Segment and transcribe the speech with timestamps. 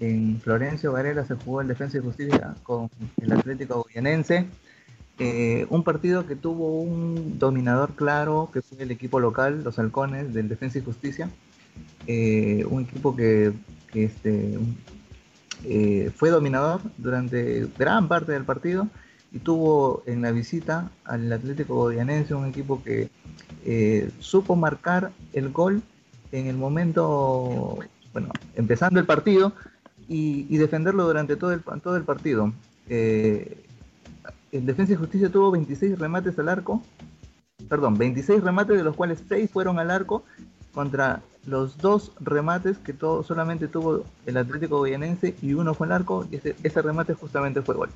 [0.00, 4.46] en Florencio Varela se jugó el Defensa y Justicia con el Atlético Guayanense.
[5.18, 10.34] Eh, un partido que tuvo un dominador claro, que fue el equipo local, los halcones
[10.34, 11.30] del Defensa y Justicia.
[12.06, 13.52] Eh, un equipo que,
[13.94, 14.58] este,
[15.64, 18.88] eh, fue dominador durante gran parte del partido
[19.32, 23.08] y tuvo en la visita al Atlético Godianense un equipo que
[24.20, 25.82] supo marcar el gol
[26.30, 27.78] en el momento,
[28.12, 29.52] bueno, empezando el partido
[30.08, 32.52] y, defenderlo durante todo el, todo el partido.
[32.88, 33.64] Eh,
[34.52, 36.82] el Defensa y Justicia tuvo 26 remates al arco,
[37.68, 40.24] perdón, 26 remates de los cuales 6 fueron al arco
[40.72, 45.92] contra los dos remates que todo, solamente tuvo el Atlético Goyanense y uno fue al
[45.92, 47.90] arco y ese, remate justamente fue gol.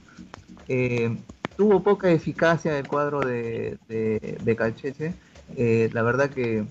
[0.68, 1.16] Eh,
[1.56, 5.14] tuvo poca eficacia el cuadro de, de, Calcheche,
[5.56, 6.64] eh, la verdad que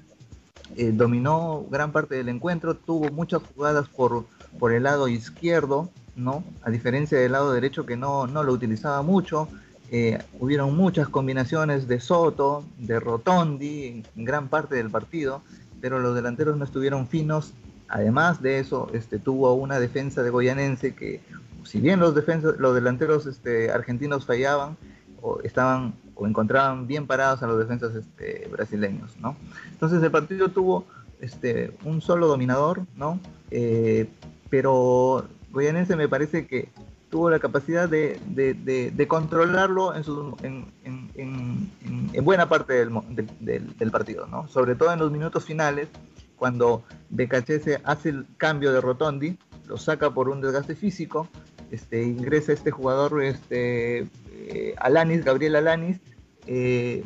[0.93, 4.25] dominó gran parte del encuentro, tuvo muchas jugadas por
[4.57, 6.43] por el lado izquierdo, ¿no?
[6.63, 9.47] A diferencia del lado derecho que no, no lo utilizaba mucho.
[9.91, 15.41] Eh, hubieron muchas combinaciones de Soto, de Rotondi en gran parte del partido,
[15.81, 17.53] pero los delanteros no estuvieron finos.
[17.87, 21.21] Además de eso, este, tuvo una defensa de Goyanense que,
[21.63, 22.13] si bien los,
[22.59, 24.77] los delanteros este, argentinos fallaban,
[25.21, 29.37] o estaban o encontraban bien parados a los defensas este, brasileños, ¿no?
[29.71, 30.85] Entonces el partido tuvo
[31.21, 33.19] este, un solo dominador, ¿no?
[33.51, 34.09] Eh,
[34.49, 36.69] pero Goyanense me parece que
[37.09, 44.47] tuvo la capacidad de, controlarlo en, en, buena parte del, partido, ¿no?
[44.47, 45.87] sobre todo en los minutos finales,
[46.35, 51.27] cuando Becachese hace el cambio de Rotondi, lo saca por un desgaste físico,
[51.71, 55.99] este, ingresa este jugador, este, eh, Alanis, Gabriel Alanis,
[56.47, 57.03] eh,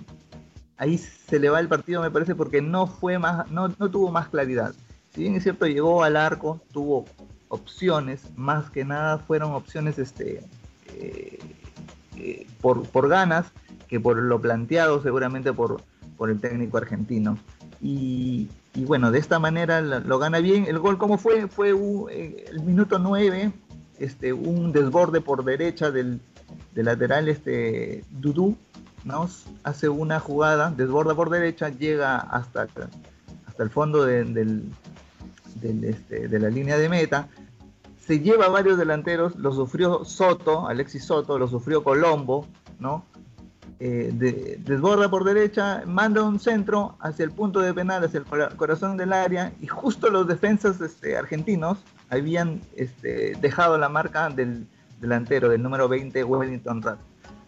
[0.78, 4.12] ahí se le va el partido, me parece, porque no fue más, no, no tuvo
[4.12, 4.74] más claridad.
[5.14, 7.06] Si bien es cierto, llegó al arco, tuvo
[7.54, 10.44] opciones, más que nada fueron opciones este,
[10.96, 11.40] eh,
[12.18, 13.46] eh, por, por, ganas
[13.88, 15.82] que por lo planteado seguramente por,
[16.18, 17.38] por el técnico argentino.
[17.82, 18.50] Y,
[18.88, 20.66] bueno, de esta manera lo, gana bien.
[20.68, 21.48] El gol, ¿cómo fue?
[21.48, 21.76] Fue
[22.12, 23.52] eh, el minuto 9,
[24.00, 26.22] este, un desborde por derecha del,
[26.74, 28.58] lateral este, Dudú,
[29.64, 32.68] hace una jugada, desborda por derecha, llega hasta,
[33.46, 34.64] hasta el fondo del,
[35.62, 37.28] este, de la línea de meta,
[38.06, 42.46] se lleva varios delanteros, lo sufrió Soto, Alexis Soto, lo sufrió Colombo,
[42.80, 43.06] ¿no?
[43.80, 44.12] Eh,
[44.60, 49.14] desborda por derecha, manda un centro hacia el punto de penal, hacia el corazón del
[49.14, 54.68] área, y justo los defensas este, argentinos habían este, dejado la marca del
[55.00, 57.02] delantero, del número 20, Wellington Rato.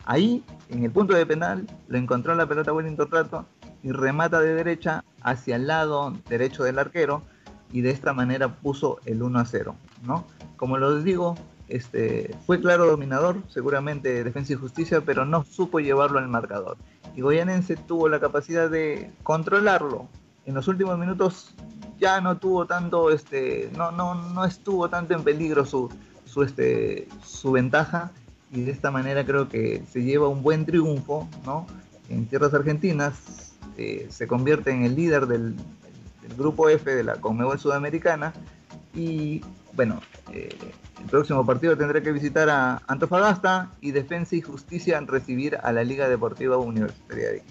[0.05, 3.45] Ahí, en el punto de penal, lo encontró la pelota Wellington Rato
[3.83, 7.23] y remata de derecha hacia el lado derecho del arquero,
[7.71, 10.25] y de esta manera puso el 1 a 0, ¿no?
[10.57, 11.35] como les digo,
[11.67, 16.77] este, fue claro dominador, seguramente Defensa y Justicia, pero no supo llevarlo al marcador.
[17.15, 20.07] Y Goyanense tuvo la capacidad de controlarlo.
[20.45, 21.53] En los últimos minutos
[21.99, 25.89] ya no tuvo tanto, este, no, no, no estuvo tanto en peligro su,
[26.25, 28.11] su, este, su ventaja
[28.51, 31.65] y de esta manera creo que se lleva un buen triunfo, ¿no?
[32.09, 35.55] En tierras argentinas eh, se convierte en el líder del,
[36.28, 38.34] del grupo F de la Conmebol Sudamericana
[38.94, 39.41] y
[39.74, 40.56] bueno, eh,
[41.00, 45.84] el próximo partido tendrá que visitar a Antofagasta y Defensa y Justicia recibir a la
[45.84, 47.44] Liga Deportiva Universitaria de